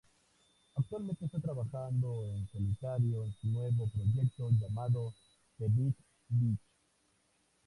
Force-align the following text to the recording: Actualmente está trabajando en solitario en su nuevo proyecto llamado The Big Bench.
Actualmente 0.77 1.25
está 1.25 1.39
trabajando 1.39 2.25
en 2.25 2.47
solitario 2.49 3.23
en 3.23 3.31
su 3.33 3.49
nuevo 3.49 3.87
proyecto 3.93 4.49
llamado 4.59 5.13
The 5.59 5.67
Big 5.67 5.93
Bench. 6.27 6.59